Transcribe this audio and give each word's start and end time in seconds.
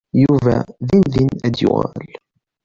Yuba 0.21 0.55
dindin 0.87 1.31
ad 1.47 1.51
d-yuɣal. 1.55 2.07